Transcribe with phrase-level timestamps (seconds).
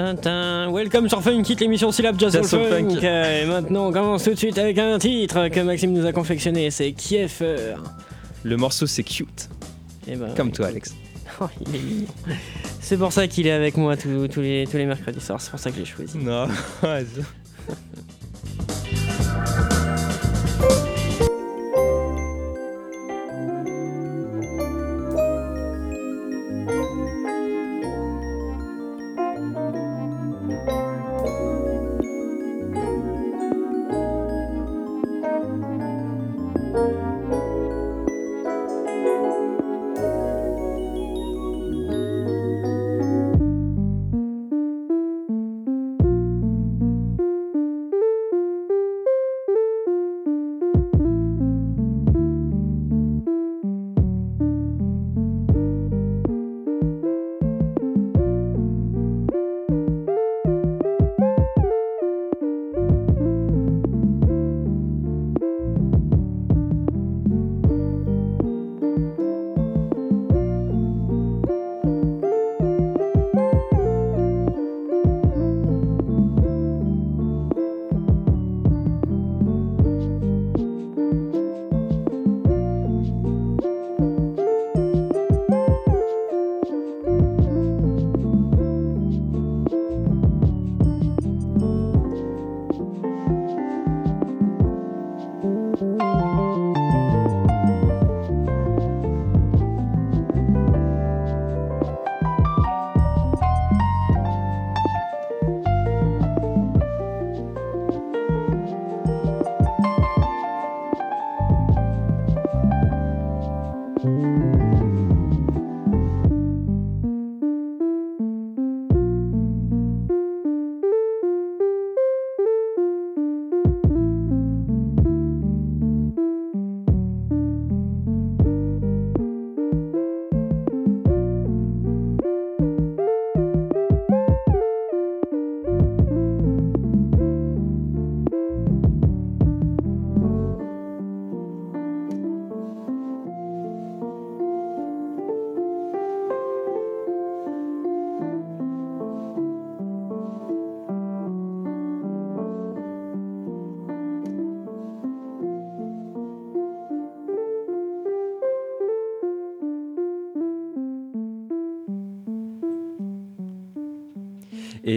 [0.00, 2.90] Tintin, welcome sur Funk Kit, l'émission Syllab Jazz, Jazz Soul Soul Funk.
[2.94, 3.04] Funk.
[3.04, 6.70] Et maintenant, on commence tout de suite avec un titre que Maxime nous a confectionné,
[6.70, 7.74] c'est Kieffer.
[8.42, 9.50] Le morceau c'est cute,
[10.08, 10.94] Et ben, comme toi Alex.
[11.42, 12.06] oh, il est mignon.
[12.80, 15.50] C'est pour ça qu'il est avec moi tous, tous les, tous les mercredis soirs, c'est
[15.50, 16.16] pour ça que je l'ai choisi.
[16.16, 16.48] Non,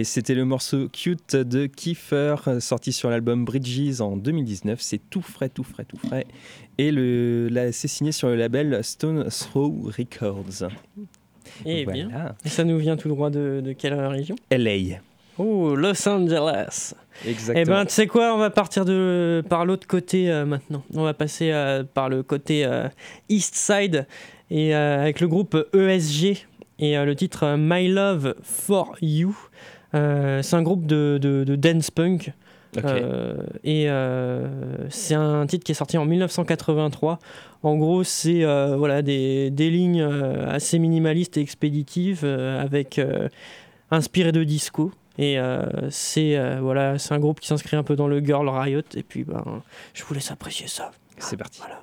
[0.04, 4.78] Et c'était le morceau Cute de Kiefer, sorti sur l'album Bridges en 2019.
[4.78, 6.26] C'est tout frais, tout frais, tout frais.
[6.76, 10.68] Et le, c'est signé sur le label Stone Throw Records.
[11.64, 12.04] Et Voilà.
[12.06, 12.34] bien.
[12.44, 14.36] Et ça nous vient tout droit de, de quelle région?
[14.50, 14.98] LA.
[15.38, 16.92] Oh, Los Angeles.
[17.26, 17.58] Exactement.
[17.62, 20.84] Eh ben, tu sais quoi, on va partir de, par l'autre côté euh, maintenant.
[20.92, 22.88] On va passer euh, par le côté euh,
[23.30, 24.06] East Side
[24.50, 26.46] et euh, avec le groupe ESG
[26.78, 29.34] et le titre My Love for You.
[29.94, 32.32] Euh, c'est un groupe de, de- de dance punk
[32.76, 32.84] Ok.
[32.86, 34.48] euh, et euh,
[34.90, 37.18] c'est un titre qui est sorti en 1983.
[37.62, 43.00] En gros, c'est euh, voilà, des, des lignes assez minimalistes et expéditives avec
[43.90, 44.90] inspiré de disco.
[45.18, 45.38] Et
[45.90, 48.82] c'est voilà, c'est un groupe qui s'inscrit un peu dans le Girl Riot.
[48.96, 49.62] Et puis, ben,
[49.94, 50.90] je vous laisse apprécier ça.
[51.18, 51.60] C'est parti.
[51.60, 51.82] Voilà,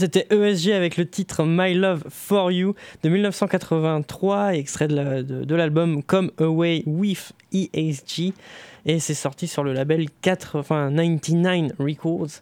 [0.00, 6.30] C'était ESG avec le titre My Love for You de 1983, extrait de l'album Come
[6.38, 8.32] Away with ESG.
[8.86, 12.40] Et c'est sorti sur le label 99 Records.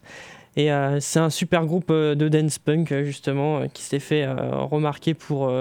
[0.57, 5.15] Et euh, c'est un super groupe euh, de dance punk, justement, qui s'est fait remarquer
[5.15, 5.53] pour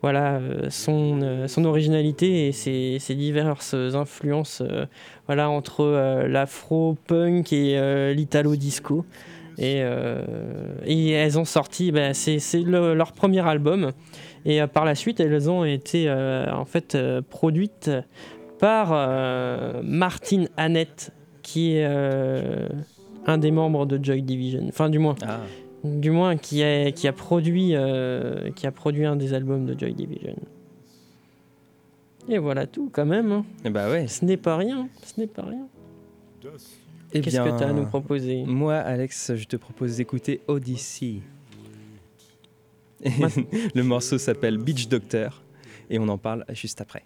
[0.00, 0.40] voilà,
[0.70, 4.62] son, son originalité et ses, ses diverses influences
[5.26, 9.04] voilà, entre l'afro-punk et l'italo-disco.
[9.58, 10.22] Et, euh,
[10.84, 13.90] et, elles ont sorti, ben, c'est leur premier album.
[14.44, 16.96] Et euh, par la suite, elles ont été euh, en fait
[17.28, 17.90] produites
[18.60, 18.90] par
[19.82, 21.12] Martin Annette,
[21.42, 21.84] qui est
[23.26, 24.64] un des membres de Joy Division.
[24.68, 25.16] Enfin, du moins.
[25.22, 25.40] Ah.
[25.84, 27.74] Du moins, qui a, qui, a produit,
[28.56, 30.34] qui a produit un des albums de Joy Division.
[32.28, 33.32] Et voilà tout, quand même.
[33.32, 33.44] Hein.
[33.64, 34.06] Et eh bah ouais.
[34.06, 34.88] Ce n'est pas rien.
[35.02, 35.66] Ce n'est pas rien.
[37.12, 41.20] Eh Qu'est-ce que tu as à nous proposer Moi, Alex, je te propose d'écouter Odyssey.
[43.04, 45.42] le morceau s'appelle Beach Doctor
[45.88, 47.04] et on en parle juste après.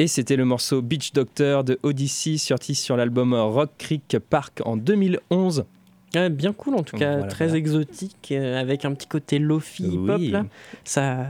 [0.00, 4.76] Et c'était le morceau Beach Doctor de Odyssey, sorti sur l'album Rock Creek Park en
[4.76, 5.64] 2011.
[6.30, 10.46] bien cool en tout cas, très exotique, euh, avec un petit côté lofi hip-hop là.
[10.84, 11.26] Ça,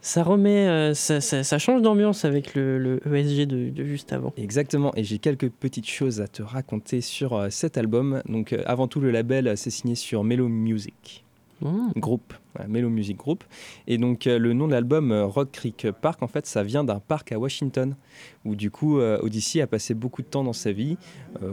[0.00, 4.32] ça remet, euh, ça, ça, change d'ambiance avec le, ESG de, juste avant.
[4.38, 8.22] Exactement, et j'ai quelques petites choses à te raconter sur euh, cet album.
[8.26, 11.22] Donc avant tout, le label, c'est signé sur Mellow Music.
[11.60, 11.92] Mmh.
[11.96, 12.34] Groupe,
[12.68, 13.44] Mellow Music Group.
[13.86, 17.32] Et donc le nom de l'album Rock Creek Park, en fait, ça vient d'un parc
[17.32, 17.96] à Washington,
[18.44, 20.96] où du coup Odyssey a passé beaucoup de temps dans sa vie.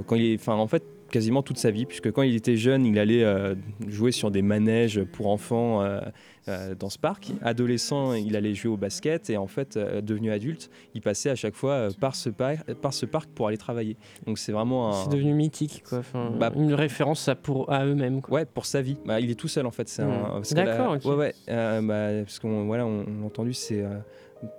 [0.05, 2.99] quand il est, en fait, quasiment toute sa vie, puisque quand il était jeune, il
[2.99, 3.55] allait euh,
[3.87, 5.99] jouer sur des manèges pour enfants euh,
[6.47, 7.31] euh, dans ce parc.
[7.41, 11.55] Adolescent, il allait jouer au basket, et en fait, devenu adulte, il passait à chaque
[11.55, 13.97] fois par ce, par, par ce parc pour aller travailler.
[14.25, 16.01] Donc c'est vraiment C'est devenu mythique, quoi.
[16.39, 18.21] Bah, une référence à, pour, à eux-mêmes.
[18.29, 18.97] Ouais, pour sa vie.
[19.05, 19.87] Bah, il est tout seul, en fait.
[19.99, 20.41] Hmm.
[20.53, 20.97] D'accord.
[21.05, 21.33] Ouais, ouais.
[21.47, 24.03] Bah, parce qu'on voilà, on, l'a entendu, c'est un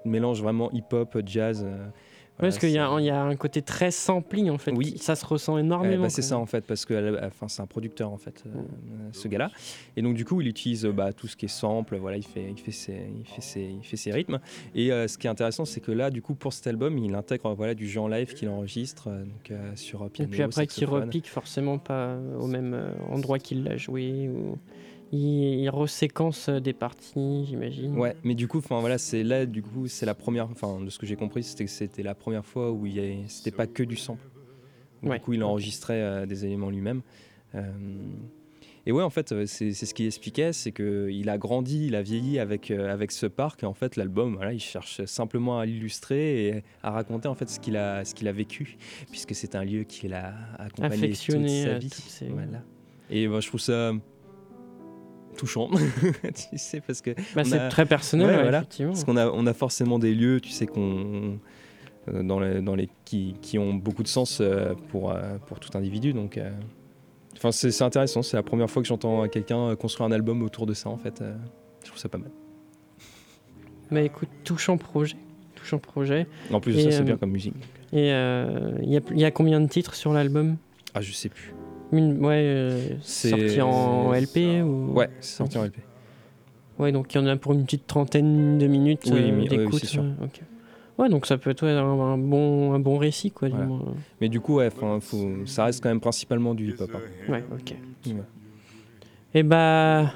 [0.05, 1.67] mélange vraiment hip-hop, jazz
[2.39, 2.79] parce qu'il y, y,
[3.11, 4.73] a un côté très sampling en fait.
[4.73, 4.97] Oui.
[4.99, 6.05] ça se ressent énormément.
[6.05, 8.51] Bah, c'est ça en fait, parce que enfin, c'est un producteur en fait, euh,
[9.13, 9.51] ce gars-là.
[9.97, 12.51] Et donc du coup, il utilise bah, tout ce qui est sample, voilà, il fait,
[12.51, 14.39] il fait, ses, il fait, ses, il fait ses rythmes.
[14.75, 17.15] Et euh, ce qui est intéressant, c'est que là, du coup, pour cet album, il
[17.15, 20.29] intègre voilà, du jeu en live qu'il enregistre euh, donc, sur piano.
[20.29, 24.29] Et puis après, qu'il repique forcément pas au même endroit qu'il l'a joué.
[24.29, 24.59] Ou
[25.13, 27.97] il, reséquence des parties, j'imagine.
[27.97, 30.91] Ouais, mais du coup, enfin voilà, c'est là, du coup, c'est la première, enfin de
[30.91, 33.83] ce que j'ai compris, c'était que c'était la première fois où il c'était pas que
[33.83, 34.29] du sample.
[35.03, 37.03] Du coup, il enregistrait euh, des éléments lui-même.
[37.55, 37.63] Euh,
[38.85, 42.03] et ouais, en fait, euh, c'est ce qu'il expliquait, c'est qu'il a grandi, il a
[42.03, 43.63] vieilli avec, avec ce parc.
[43.63, 47.49] Et en fait, l'album, voilà, il cherche simplement à l'illustrer et à raconter en fait
[47.49, 48.77] ce qu'il a, ce qu'il a vécu,
[49.11, 51.91] puisque c'est un lieu qu'il a accompagné toute sa vie.
[52.31, 52.63] Voilà.
[53.11, 53.93] Et bah, je trouve ça
[55.39, 55.71] touchant,
[56.51, 59.99] tu sais, parce que bah, c'est très personnel, voilà, Parce qu'on a, on a forcément
[59.99, 61.39] des lieux, tu sais, qu'on
[62.15, 65.61] euh, dans les, dans les qui, qui, ont beaucoup de sens euh, pour, euh, pour
[65.61, 66.39] tout individu, donc.
[67.37, 68.23] Enfin, c'est intéressant.
[68.23, 71.23] C'est la première fois que j'entends quelqu'un construire un album autour de ça, en fait.
[71.83, 72.31] je trouve ça pas mal.
[73.93, 75.17] Bah écoute, touchant projet.
[75.55, 76.27] Touchant projet.
[76.53, 77.55] En plus, ça, c'est bien comme musique.
[77.93, 80.57] Et il y, a, y a combien de titres sur l'album?
[80.95, 81.55] Ah, je sais plus
[81.93, 84.93] ouais, euh, c'est sorti en LP ou...
[84.93, 85.77] Ouais, c'est sorti en LP.
[86.79, 89.83] Ouais, donc il y en a pour une petite trentaine de minutes oui, euh, d'écoute.
[89.83, 90.29] Oui, euh,
[90.99, 93.49] Ouais, donc ça peut être un, bon, un bon récit, quoi.
[94.21, 95.01] Mais du coup, ouais, faut,
[95.47, 96.91] ça reste quand même principalement du hip-hop.
[96.95, 97.33] Hein.
[97.33, 97.73] Ouais, ok.
[97.73, 98.15] Et
[99.35, 100.13] eh bah.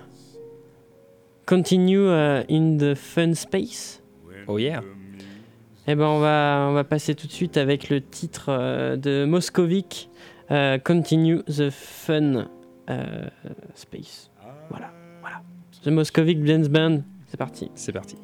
[1.46, 4.02] Continue in the fun space.
[4.46, 4.82] Oh yeah.
[5.86, 9.24] Et eh ben on va, on va passer tout de suite avec le titre de
[9.24, 10.08] Moscovic
[10.52, 12.46] Uh, continue the fun
[12.86, 13.30] uh,
[13.74, 14.28] space.
[14.68, 14.92] Voilà,
[15.22, 15.40] voilà.
[15.82, 17.70] The Moscovic Dance Band, c'est parti.
[17.74, 18.18] C'est parti.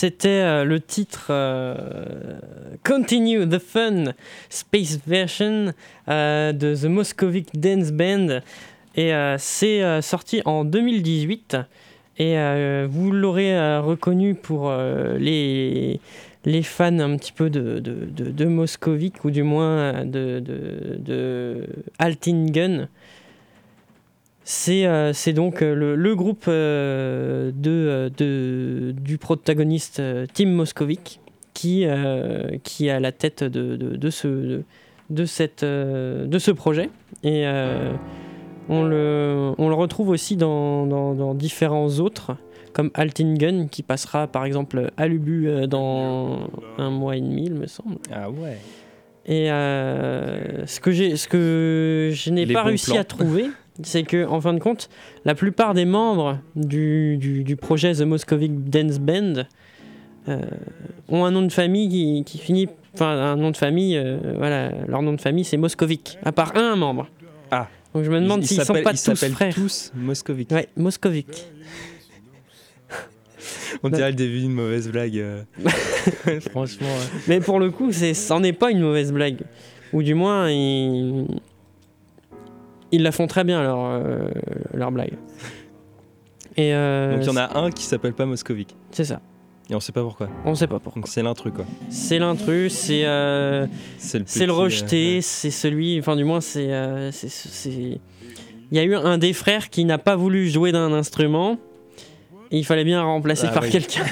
[0.00, 1.74] C'était euh, le titre euh,
[2.84, 4.12] Continue the Fun
[4.48, 5.72] Space Version
[6.08, 8.38] euh, de The Moscovic Dance Band.
[8.94, 11.56] Et c'est sorti en 2018.
[12.18, 12.36] Et
[12.88, 14.72] vous l'aurez reconnu pour
[15.18, 16.00] les,
[16.64, 21.66] fans un petit peu de, de, de, Moscovic, ou du moins de, de
[22.00, 22.88] Altingen.
[24.50, 30.00] C'est donc le, le groupe de, de, du protagoniste
[30.32, 31.20] Tim Moscovic
[31.52, 31.84] qui,
[32.62, 34.62] qui est à la tête de, de ce,
[35.10, 36.88] de, cette, de ce projet.
[37.22, 37.44] Et
[38.70, 42.34] on, le, on le retrouve aussi dans, dans, dans différents autres
[42.72, 47.66] comme Altingen qui passera par exemple à Lubu dans un mois et demi, il me
[47.66, 47.96] semble.
[48.10, 48.56] Ah ouais.
[49.26, 53.44] Et ce que ce que je n'ai pas réussi à trouver,
[53.82, 54.88] c'est que en fin de compte,
[55.24, 59.44] la plupart des membres du, du, projet The Moscovic Dance Band
[60.28, 60.40] euh,
[61.08, 65.02] ont un nom de famille qui, finit, enfin un nom de famille, euh, voilà, leur
[65.02, 67.08] nom de famille c'est Moscovic, à part un membre.
[67.50, 67.68] Ah.
[67.94, 69.54] Donc je me demande s'ils sont pas tous frères.
[69.54, 70.50] tous Moscovic.
[70.50, 71.26] Ouais, Moscovic.
[73.82, 75.18] On dirait le début d'une mauvaise blague.
[75.18, 75.42] Euh.
[76.50, 76.88] Franchement.
[77.26, 79.42] Mais pour le coup, c'en est, pas une mauvaise blague.
[79.92, 81.26] Ou du moins, ils,
[82.92, 84.28] ils la font très bien, leur, euh,
[84.74, 85.12] leur blague.
[86.56, 88.74] Et euh, Donc il y en a un qui s'appelle pas Moscovic.
[88.90, 89.20] C'est ça.
[89.70, 90.28] Et on sait pas pourquoi.
[90.44, 91.02] On sait pas pourquoi.
[91.02, 91.66] Donc c'est l'intrus quoi.
[91.90, 93.66] C'est l'intrus, c'est euh,
[93.98, 96.68] c'est le, rejeté, c'est celui, enfin du moins c'est
[98.70, 101.58] il y a eu un des frères qui n'a pas voulu jouer d'un instrument.
[102.50, 104.06] Et il fallait bien remplacer ah par quelqu'un.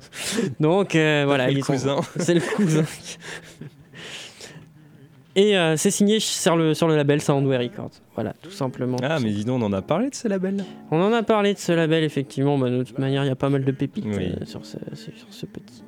[0.60, 2.00] Donc voilà, c'est le cousin.
[2.18, 2.84] C'est le cousin.
[5.38, 7.92] Et euh, c'est signé sur le, sur le label Soundway Records.
[8.18, 8.96] Voilà, tout simplement.
[9.00, 11.54] Ah, mais dis donc, on en a parlé de ce label On en a parlé
[11.54, 12.58] de ce label, effectivement.
[12.58, 15.28] Bah, de toute manière, il y a pas mal de pépites euh, sur, ce, sur
[15.30, 15.84] ce petit.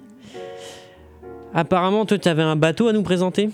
[1.53, 3.51] Apparemment, toi, tu avais un bateau à nous présenter?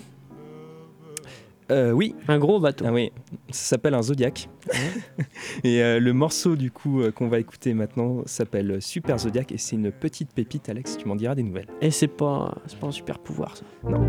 [1.71, 2.13] Euh, oui.
[2.27, 2.85] Un gros bateau.
[2.87, 3.11] Ah oui,
[3.49, 4.47] ça s'appelle un Zodiac.
[5.63, 9.91] et le morceau du coup qu'on va écouter maintenant s'appelle Super Zodiac et c'est une
[9.91, 11.67] petite pépite, Alex, tu m'en diras des nouvelles.
[11.81, 13.63] Et c'est pas, pas un super pouvoir ça.
[13.83, 14.07] Non.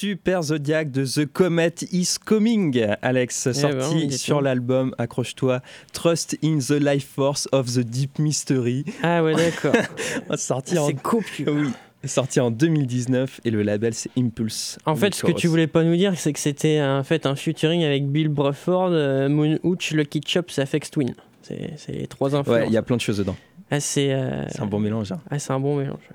[0.00, 5.60] Super Zodiac de The Comet is Coming, Alex, Eh ben, sorti sur l'album, accroche-toi,
[5.92, 9.74] Trust in the Life Force of the Deep Mystery, Ah ouais, d'accord.
[10.38, 11.50] sorti en, copieux.
[11.50, 11.68] oui,
[12.06, 14.78] sorti en 2019 et le label c'est Impulse.
[14.86, 17.36] En fait, ce que tu voulais pas nous dire, c'est que c'était en fait un
[17.36, 21.12] featuring avec Bill Bruford, euh, Moon Hooch, Lucky Chop, c'est Afex Twin.
[21.42, 22.60] C'est les trois influences.
[22.60, 23.36] Ouais, il y a plein de choses dedans.
[23.70, 25.12] Ah, c'est euh, C'est un bon mélange.
[25.12, 25.20] hein.
[25.30, 26.08] ah, c'est un bon mélange.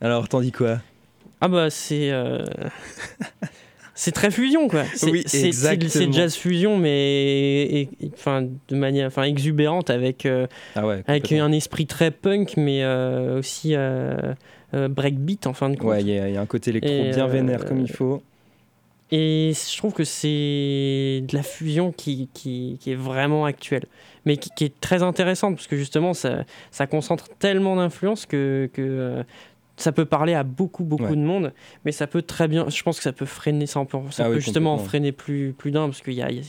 [0.00, 0.78] Alors, t'en dis quoi?
[1.40, 2.44] Ah bah c'est euh,
[3.94, 4.84] c'est très fusion quoi.
[4.94, 11.02] C'est Oui, c'est- jazz fusion mais enfin de manière enfin exubérante avec euh, Ah ouais.
[11.06, 14.34] avec un esprit très punk mais euh, aussi euh,
[14.72, 15.90] breakbeat en fin de compte.
[15.90, 17.90] Ouais, il y, a il y a un côté électro Et, bien vénère comme il
[17.90, 18.22] faut.
[19.10, 23.86] Et je trouve que c'est de la fusion qui, qui, qui est vraiment actuelle,
[24.26, 28.68] mais qui, qui est très intéressante, parce que justement, ça, ça concentre tellement d'influence que,
[28.74, 29.24] que
[29.78, 31.10] ça peut parler à beaucoup, beaucoup Ouais.
[31.16, 31.52] de monde,
[31.84, 34.28] mais ça peut très bien, je pense que ça peut freiner, ça, peut, ça Ah
[34.28, 36.30] peut oui, justement freiner plus, plus d'un, parce qu'il y a...
[36.30, 36.42] il y a-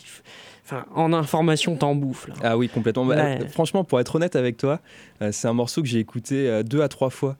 [0.65, 2.27] Enfin, en information, t'en bouffes.
[2.27, 2.35] Là.
[2.43, 3.03] Ah oui, complètement.
[3.03, 3.47] Bah, Ouais.
[3.47, 4.81] franchement, pour être honnête avec toi,
[5.23, 7.37] euh, c'est un morceau que j'ai écouté euh, deux à trois fois.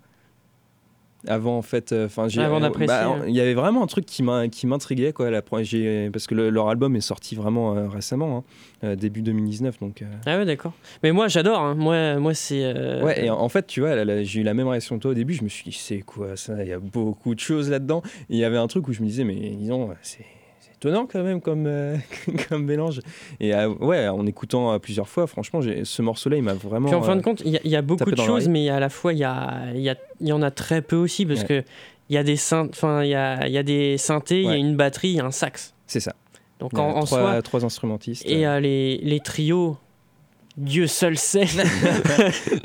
[1.28, 3.26] Avant en fait, euh, enfin Avant euh, d'apprécier, bah, ouais.
[3.28, 5.30] il y avait vraiment un truc qui m'a- qui m'intriguait quoi.
[5.30, 8.44] La, parce que le- leur album est sorti vraiment euh, récemment, hein,
[8.86, 10.02] euh, début 2019, donc.
[10.02, 10.72] euh, Ah ouais, d'accord.
[11.04, 11.60] Mais moi, j'adore.
[11.60, 11.76] hein.
[11.76, 12.74] Moi, moi c'est...
[13.04, 15.12] Ouais, et en, fait, tu vois, là, là, j'ai eu la même réaction que toi
[15.12, 15.34] au début.
[15.34, 16.64] Je me suis dit, c'est quoi ça?
[16.64, 18.02] Il y a beaucoup de choses là-dedans.
[18.30, 20.26] Et il y avait un truc où je me disais, mais disons, c'est
[20.80, 21.96] étonnant quand même comme, euh,
[22.50, 23.02] comme mélange.
[23.40, 26.88] Et euh, ouais, en écoutant euh, plusieurs fois, franchement, ce morceau-là, il m'a vraiment.
[26.88, 28.48] Puis en fin euh, de compte, il y, a- il y a beaucoup de choses,
[28.48, 30.96] mais à la fois, il y, a, il y, a- y en a très peu
[30.96, 31.48] aussi, parce Ouais.
[31.48, 31.64] que
[32.10, 34.48] il y a des synth- enfin, il y a, y a des synthés, il y
[34.48, 34.60] a Ouais.
[34.60, 35.74] une batterie, il y a un sax.
[35.86, 36.16] c'est ça.
[36.60, 38.24] Donc en, en trois, soi, trois instrumentistes.
[38.26, 39.78] et euh, les, les trios,
[40.58, 41.46] Dieu seul sait.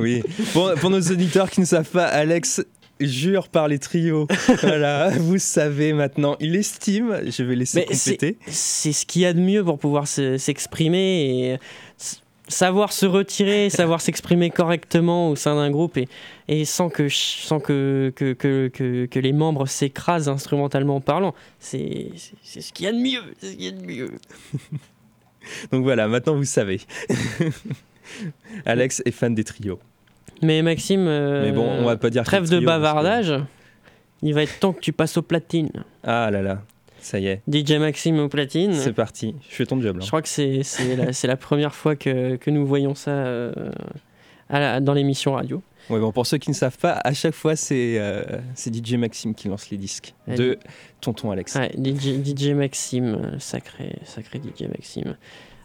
[0.00, 0.22] Oui.
[0.52, 2.64] Pour, pour nos auditeurs qui ne savent pas, Alex
[3.00, 4.26] jure par les trios.
[4.62, 6.36] voilà, vous savez maintenant.
[6.40, 8.38] Il estime, je vais laisser Mais c'est- compléter.
[8.46, 11.58] c'est ce qu'il y a de mieux pour pouvoir se- s'exprimer et
[12.46, 16.08] savoir se retirer, savoir s'exprimer correctement au sein d'un groupe et,
[16.46, 21.34] et sans que sans que, que, que, que, que les membres s'écrasent instrumentalement parlant.
[21.58, 22.10] C'est
[22.44, 23.22] ce qu'il y a de mieux.
[23.40, 24.10] c'est ce qu'il y a de mieux.
[25.72, 26.80] Donc voilà, maintenant vous savez.
[28.66, 29.78] Alex est fan des trios.
[30.42, 33.34] Mais Maxime, euh, Mais bon, on va pas dire que trêve de que- bavardage.
[34.22, 35.70] Il va être temps que tu passes aux platines.
[36.02, 36.62] Ah là là,
[36.98, 38.72] ça y est, DJ Maxime aux platines.
[38.72, 39.34] c'est parti.
[39.50, 40.02] Je fais ton job là.
[40.02, 40.62] Je crois que c'est
[40.96, 43.52] la, la première fois que, que nous voyons ça euh,
[44.48, 45.62] à la- dans l'émission radio.
[45.90, 48.22] Ouais, bon, pour ceux qui ne savent pas, à chaque fois, c'est euh,
[48.56, 50.34] DJ Maxime qui lance les disques Ouais.
[50.36, 50.58] de
[51.02, 51.54] Tonton Alex.
[51.56, 55.16] Ouais, DJ, DJ Maxime, euh, sacré, sacré DJ Maxime.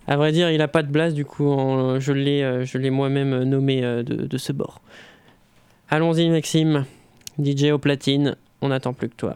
[0.10, 2.80] À vrai dire, il a pas de blase, du coup, en- je l'ai euh, je
[2.80, 4.82] l'ai moi-même nommé euh, de, de ce bord.
[5.89, 6.86] Allons-y, Maxime.
[7.38, 9.36] DJ au platine, on n'attend plus que toi.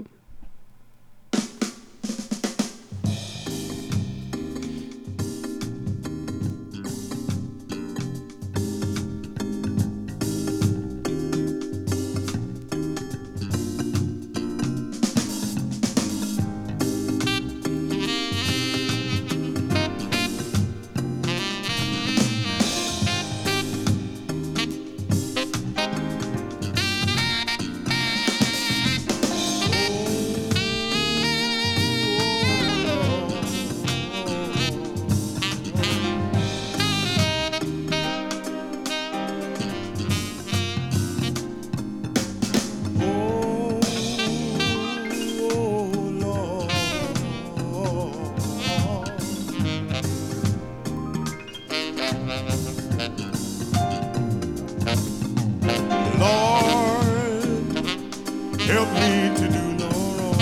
[58.73, 60.39] Help me to do no wrong.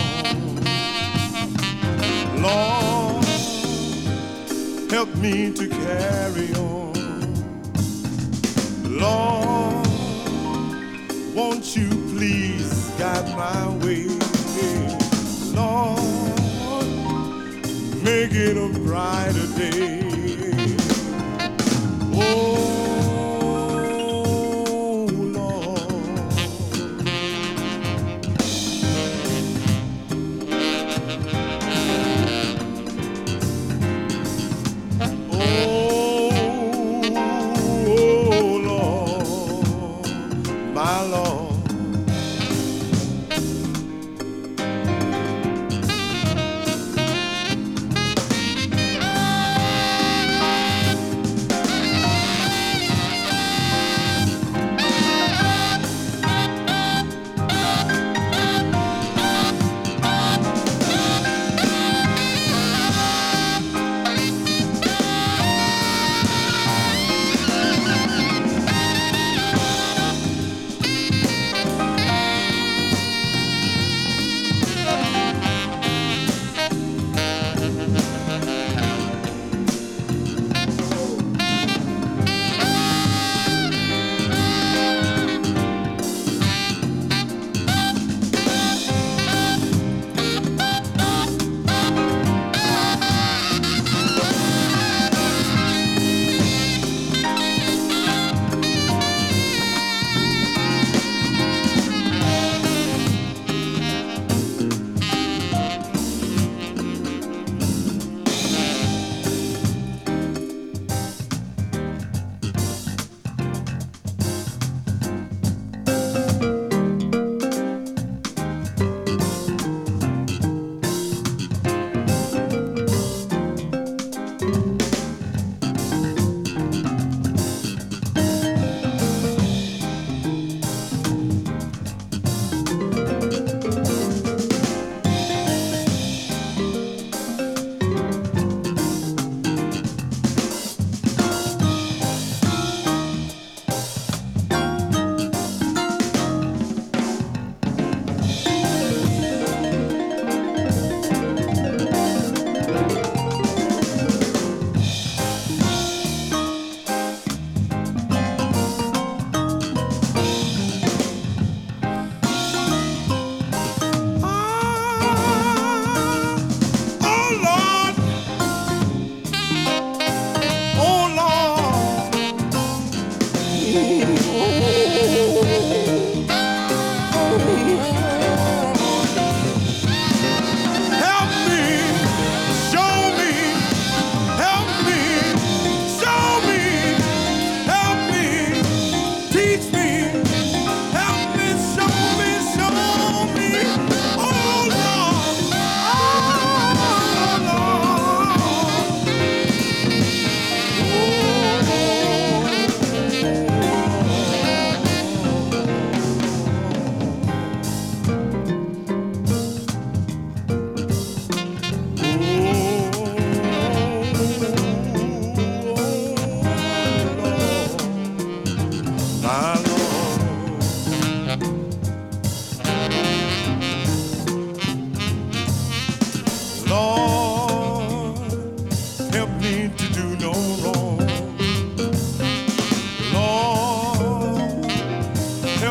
[2.41, 3.25] Lord,
[4.89, 6.93] help me to carry on.
[8.83, 9.87] Lord,
[11.35, 14.07] won't you please guide my way?
[15.53, 16.39] Lord,
[18.03, 20.01] make it a brighter day.
[22.13, 22.70] Oh,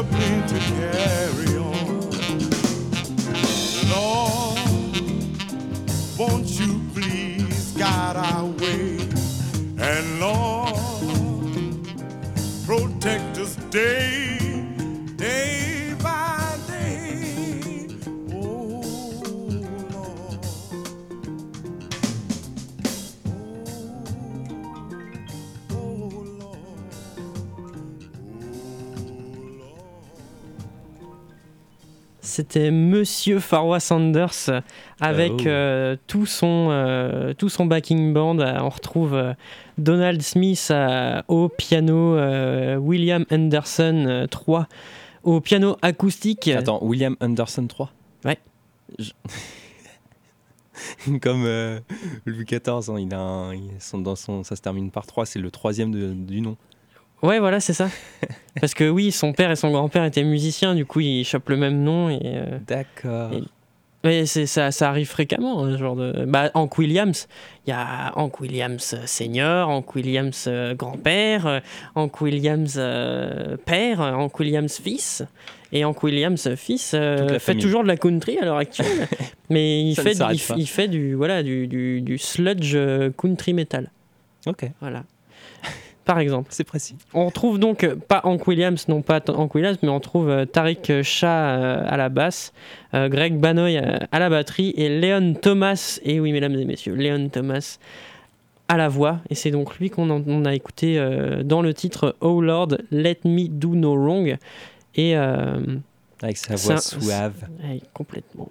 [0.00, 1.59] airplane to carry
[32.40, 34.48] C'était Monsieur Farwa Sanders
[34.98, 35.46] avec Oh.
[35.46, 38.38] euh, tout, son, euh, tout son backing band.
[38.38, 39.34] Euh, On retrouve euh,
[39.76, 40.72] Donald Smith
[41.28, 42.16] au piano,
[42.78, 44.68] William Anderson euh, 3
[45.22, 46.48] au piano acoustique.
[46.48, 47.92] Attends, William Anderson 3
[48.24, 48.38] Ouais.
[48.98, 49.10] Je-
[51.20, 51.44] Comme
[52.24, 55.26] Louis XIV, hein, il a un- il- son- dans son, ça se termine par 3,
[55.26, 56.56] c'est le troisième de- du nom.
[57.22, 57.88] Ouais, voilà, c'est ça.
[58.60, 61.56] Parce que oui, son père et son grand-père étaient musiciens, du coup, ils chopent le
[61.56, 62.08] même nom.
[62.10, 63.32] Et, euh, D'accord.
[63.32, 63.42] Et-
[64.02, 66.24] mais ça, ça arrive fréquemment, hein, ce genre de.
[66.26, 67.28] Bah, Hank Williams,
[67.66, 71.60] il y a Hank Williams euh, senior, Hank Williams euh, grand-père,
[71.94, 75.22] Hank Williams euh, père, Hank Williams fils.
[75.72, 79.06] Et Hank Williams fils euh, fait toujours de la country à l'heure actuelle,
[79.50, 82.76] mais il Ça fait, du- il, fait du voilà du, du, du sludge
[83.18, 83.90] country metal,
[84.46, 85.04] Ok, voilà.
[86.10, 86.48] Par exemple.
[86.50, 86.96] c'est précis.
[87.14, 90.44] On retrouve donc euh, pas Hank Williams, non pas Hank Williams, mais on trouve euh,
[90.44, 92.52] Tariq Shah euh, à la basse,
[92.94, 96.94] euh, Greg Banoy euh, à la batterie et Leon Thomas, et oui mesdames et messieurs,
[96.96, 97.78] Leon Thomas
[98.68, 99.18] à la voix.
[99.30, 103.46] Et c'est donc lui qu'on a écouté euh, dans le titre Oh Lord, Let Me
[103.48, 104.36] Do No Wrong.
[104.96, 105.60] Et euh,
[106.22, 107.34] Avec sa voix un- suave.
[107.62, 108.48] Ouais, complètement.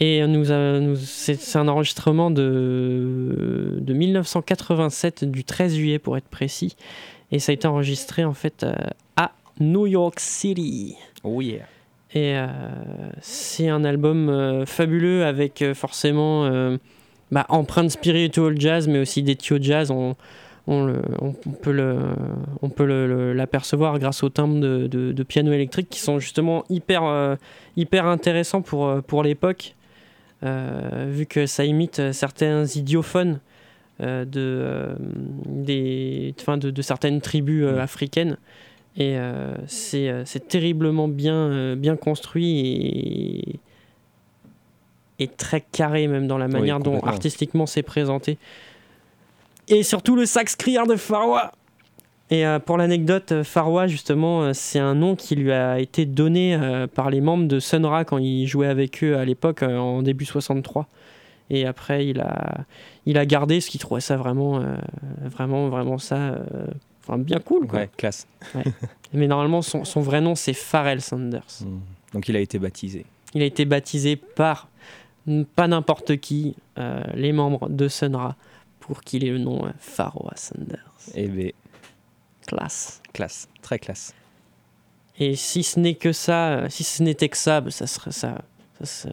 [0.00, 0.44] Et nous,
[1.00, 6.76] c'est un enregistrement de, de 1987, du 13 juillet pour être précis.
[7.32, 8.72] Et ça a été enregistré en fait euh,
[9.16, 10.94] à New York City.
[11.24, 11.64] Oh yeah.
[12.14, 12.46] Et euh,
[13.20, 16.48] c'est un album euh, fabuleux avec forcément
[17.32, 19.90] bah, empreinte spiritual jazz, mais aussi des tio jazz.
[19.90, 20.14] On,
[20.68, 21.98] on, le- on- peut le-
[22.62, 22.84] on peut
[23.34, 27.34] l'apercevoir grâce aux timbres de, de- de piano électrique qui sont justement hyper, euh,
[27.76, 29.74] hyper intéressants pour, pour l'époque,
[30.42, 33.40] vu que ça imite euh, certains idiophones
[34.00, 34.94] euh, de, euh,
[35.46, 37.78] des, enfin, de, de certaines tribus euh, Mm.
[37.78, 38.36] africaines.
[38.96, 43.60] Et euh, c'est euh, terriblement bien, euh, bien construit et,
[45.18, 48.38] et très carré même dans la manière dont artistiquement c'est présenté.
[49.68, 51.52] Et surtout le sax criard de Farwa.
[52.30, 56.04] Et euh, pour l'anecdote, euh, Farwa, justement, euh, c'est un nom qui lui a été
[56.04, 56.58] donné
[56.94, 60.24] par les membres de Sun Ra quand il jouait avec eux à l'époque, en début
[60.24, 60.86] 63.
[61.50, 62.64] Et après, il a,
[63.06, 64.76] il a gardé ce qu'il trouvait ça vraiment, euh,
[65.22, 66.66] vraiment, vraiment ça, euh,
[67.02, 67.66] enfin, bien cool.
[67.66, 67.80] Quoi.
[67.80, 68.26] Ouais, classe.
[69.14, 71.62] Mais normalement, son, son vrai nom, c'est Pharrell Sanders.
[71.62, 71.78] Mm.
[72.14, 73.06] Donc il a été baptisé.
[73.34, 74.68] Il a été baptisé par
[75.54, 78.36] pas n'importe qui, euh, les membres de Sun Ra,
[78.80, 80.78] pour qu'il ait le nom Farwa Sanders.
[81.14, 81.52] Eh ben,
[82.48, 83.02] Classe.
[83.12, 83.48] classe.
[83.62, 84.14] Très classe.
[85.20, 88.42] Et si ce n'est que ça, si ce n'était que ça, bah, ça, serait, ça,
[88.80, 89.10] ça, ça,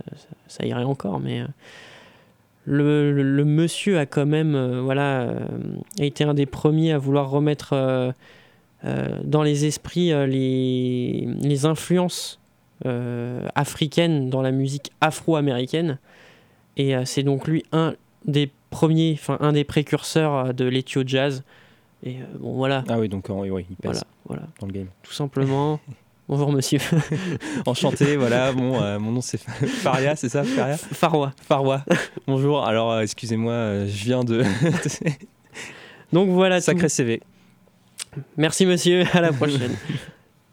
[0.48, 1.20] ça irait encore.
[1.20, 1.48] Mais euh,
[2.66, 5.40] le, le- le monsieur a quand même euh, voilà, euh,
[6.00, 8.12] été un des premiers à vouloir remettre euh,
[8.86, 12.40] euh, dans les esprits euh, les, les influences
[12.86, 15.98] euh, africaines dans la musique afro-américaine.
[16.78, 21.44] Et euh, c'est donc lui un des premiers, enfin un des précurseurs de l'ethio jazz.
[22.06, 24.74] Et euh, bon voilà, Ah oui, donc oui, oui, il pèse voilà, voilà, dans le
[24.74, 24.88] game.
[25.03, 25.80] tout simplement.
[26.28, 26.80] Bonjour monsieur.
[27.68, 28.51] Enchanté, voilà.
[28.51, 30.78] Bon, euh, mon nom c'est Faria, c'est ça, Faria?
[30.78, 31.34] Farwa.
[31.41, 31.86] Farwa.
[32.28, 32.64] Bonjour.
[32.66, 34.43] Alors, euh, excusez-moi, je viens de
[36.14, 36.60] Donc voilà.
[36.60, 36.66] tout.
[36.66, 37.22] sacré CV.
[38.38, 39.76] Merci monsieur, à la prochaine.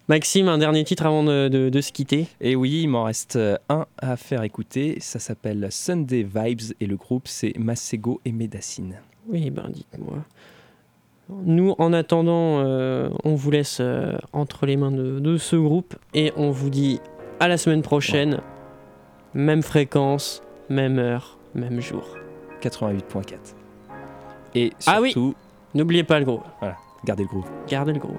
[0.09, 2.27] Maxime, un dernier titre avant de, de- de se quitter.
[2.41, 3.39] Et oui, il m'en reste
[3.71, 4.99] un à faire écouter.
[5.01, 8.97] Ça s'appelle Sunday Vibes et le groupe c'est Masego et Médacine.
[9.29, 10.19] Oui, ben dites-moi.
[11.45, 15.95] Nous, en attendant, euh, on vous laisse euh, entre les mains de, de ce groupe
[16.15, 17.01] et on vous dit
[17.41, 18.41] à la semaine prochaine.
[19.35, 22.05] Même fréquence, même heure, même jour.
[22.63, 23.35] 88.4.
[24.55, 25.13] Et Ah oui.
[25.13, 25.35] surtout,
[25.75, 26.43] N'oubliez pas le groupe.
[27.05, 27.47] gardez le groupe.
[27.69, 28.19] Gardez le groupe.